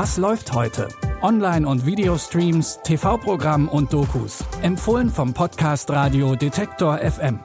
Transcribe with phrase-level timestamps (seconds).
[0.00, 0.86] Was läuft heute?
[1.22, 4.44] Online- und Videostreams, TV-Programm und Dokus.
[4.62, 7.40] Empfohlen vom Podcast Radio Detektor FM.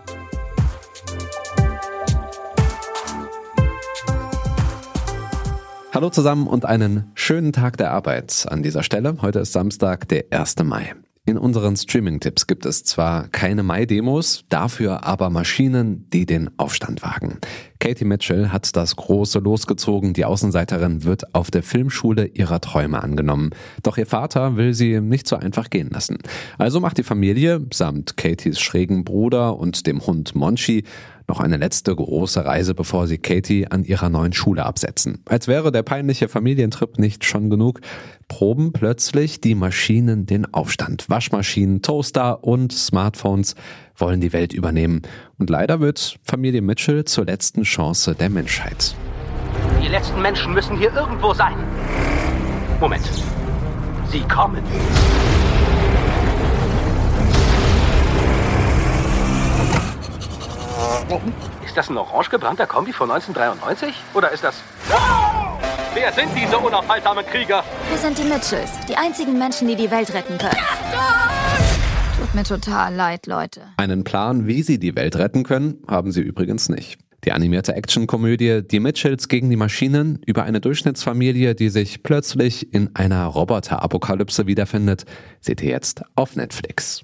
[5.91, 9.17] Hallo zusammen und einen schönen Tag der Arbeit an dieser Stelle.
[9.23, 10.57] Heute ist Samstag, der 1.
[10.63, 10.93] Mai.
[11.25, 17.39] In unseren Streaming-Tipps gibt es zwar keine Mai-Demos, dafür aber Maschinen, die den Aufstand wagen.
[17.79, 20.11] Katie Mitchell hat das große losgezogen.
[20.11, 23.51] Die Außenseiterin wird auf der Filmschule ihrer Träume angenommen.
[23.83, 26.17] Doch ihr Vater will sie nicht so einfach gehen lassen.
[26.57, 30.83] Also macht die Familie samt Katies schrägen Bruder und dem Hund Monchi
[31.27, 35.21] noch eine letzte große Reise, bevor sie Katie an ihrer neuen Schule absetzen.
[35.25, 37.81] Als wäre der peinliche Familientrip nicht schon genug,
[38.27, 41.09] proben plötzlich die Maschinen den Aufstand.
[41.09, 43.55] Waschmaschinen, Toaster und Smartphones
[43.95, 45.01] wollen die Welt übernehmen.
[45.37, 48.95] Und leider wird Familie Mitchell zur letzten Chance der Menschheit.
[49.81, 51.55] Die letzten Menschen müssen hier irgendwo sein.
[52.79, 53.09] Moment.
[54.11, 54.61] Sie kommen.
[61.65, 63.93] Ist das ein orange gebrannter Kombi von 1993?
[64.13, 64.63] Oder ist das...
[65.93, 67.63] Wer sind diese unaufhaltsamen Krieger?
[67.89, 70.57] Wir sind die Mitchells, die einzigen Menschen, die die Welt retten können.
[72.19, 73.61] Tut mir total leid, Leute.
[73.77, 76.99] Einen Plan, wie sie die Welt retten können, haben sie übrigens nicht.
[77.25, 82.95] Die animierte Actionkomödie Die Mitchells gegen die Maschinen über eine Durchschnittsfamilie, die sich plötzlich in
[82.95, 85.05] einer Roboterapokalypse wiederfindet,
[85.41, 87.03] seht ihr jetzt auf Netflix.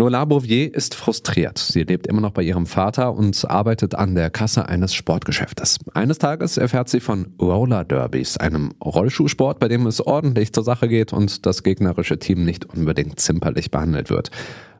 [0.00, 1.58] Lola Bouvier ist frustriert.
[1.58, 5.80] Sie lebt immer noch bei ihrem Vater und arbeitet an der Kasse eines Sportgeschäftes.
[5.92, 10.86] Eines Tages erfährt sie von Roller Derbys, einem Rollschuhsport, bei dem es ordentlich zur Sache
[10.86, 14.30] geht und das gegnerische Team nicht unbedingt zimperlich behandelt wird.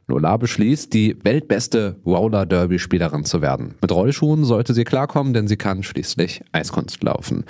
[0.07, 3.75] Lola beschließt, die weltbeste Roller Derby Spielerin zu werden.
[3.81, 7.43] Mit Rollschuhen sollte sie klarkommen, denn sie kann schließlich Eiskunst laufen.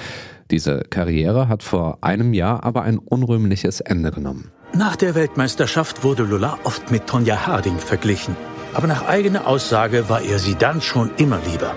[0.50, 4.50] Diese Karriere hat vor einem Jahr aber ein unrühmliches Ende genommen.
[4.80, 8.38] Nach der Weltmeisterschaft wurde Lola oft mit Tonja Harding verglichen.
[8.74, 11.76] Aber nach eigener Aussage war er sie dann schon immer lieber.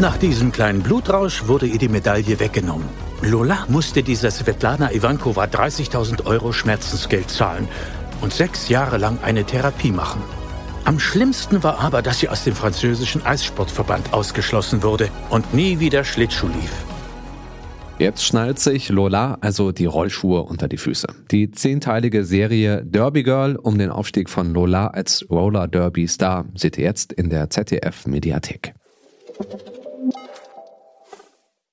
[0.00, 2.88] Nach diesem kleinen Blutrausch wurde ihr die Medaille weggenommen.
[3.22, 7.68] Lola musste dieser Svetlana Ivankova 30.000 Euro Schmerzensgeld zahlen
[8.20, 10.37] und sechs Jahre lang eine Therapie machen.
[10.88, 16.02] Am schlimmsten war aber, dass sie aus dem französischen Eissportverband ausgeschlossen wurde und nie wieder
[16.02, 16.72] Schlittschuh lief.
[17.98, 21.08] Jetzt schnallt sich Lola also die Rollschuhe unter die Füße.
[21.30, 26.78] Die zehnteilige Serie Derby Girl um den Aufstieg von Lola als Roller Derby Star seht
[26.78, 28.72] ihr jetzt in der ZDF Mediathek.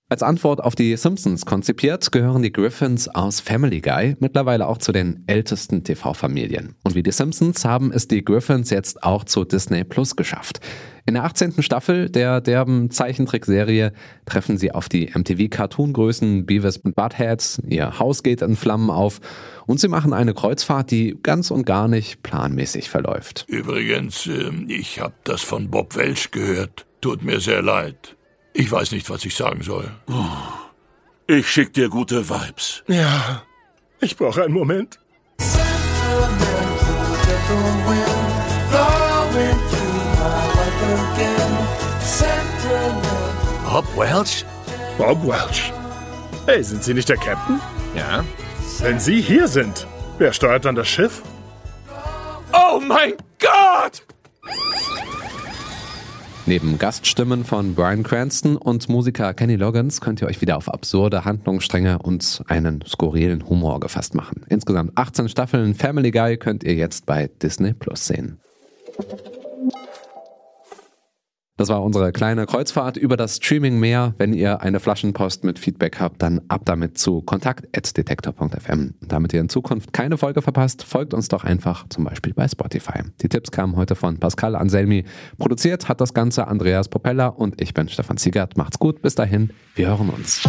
[0.07, 4.91] Als Antwort auf die Simpsons konzipiert, gehören die Griffins aus Family Guy mittlerweile auch zu
[4.91, 6.75] den ältesten TV-Familien.
[6.83, 10.59] Und wie die Simpsons haben es die Griffins jetzt auch zu Disney Plus geschafft.
[11.07, 11.63] In der 18.
[11.63, 13.93] Staffel der derben Zeichentrickserie
[14.27, 19.19] treffen sie auf die MTV-Cartoon-Größen Beavis und Butthead, ihr Haus geht in Flammen auf
[19.65, 23.45] und sie machen eine Kreuzfahrt, die ganz und gar nicht planmäßig verläuft.
[23.47, 26.85] Übrigens, ähm, ich habe das von Bob Welch gehört.
[27.01, 28.15] Tut mir sehr leid.
[28.57, 29.91] Ich weiß nicht, was ich sagen soll.
[31.27, 32.83] Ich schick dir gute Vibes.
[32.87, 33.43] Ja,
[33.99, 34.97] ich brauche einen Moment.
[43.69, 44.45] Bob Welch?
[44.97, 45.73] Bob Welch.
[46.45, 47.59] Hey, sind Sie nicht der Captain?
[47.93, 48.23] Ja.
[48.79, 49.85] Wenn Sie hier sind,
[50.17, 51.21] wer steuert dann das Schiff?
[52.53, 54.05] Oh mein Gott!
[56.47, 61.25] Neben Gaststimmen von Brian Cranston und Musiker Kenny Loggins könnt ihr euch wieder auf absurde
[61.25, 64.45] Handlungsstränge und einen skurrilen Humor gefasst machen.
[64.47, 68.39] Insgesamt 18 Staffeln Family Guy könnt ihr jetzt bei Disney Plus sehen.
[71.57, 74.13] Das war unsere kleine Kreuzfahrt über das Streaming-Meer.
[74.17, 78.95] Wenn ihr eine Flaschenpost mit Feedback habt, dann ab damit zu kontakt.detektor.fm.
[78.99, 83.03] Damit ihr in Zukunft keine Folge verpasst, folgt uns doch einfach zum Beispiel bei Spotify.
[83.21, 85.05] Die Tipps kamen heute von Pascal Anselmi.
[85.37, 88.57] Produziert hat das Ganze Andreas Propeller und ich bin Stefan Ziegert.
[88.57, 90.43] Macht's gut, bis dahin, wir hören uns.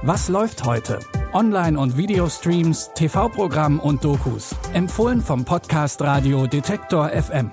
[0.00, 0.98] Was läuft heute?
[1.34, 4.54] Online- und Videostreams, TV-Programm und Dokus.
[4.72, 7.50] Empfohlen vom Podcast Radio Detektor FM.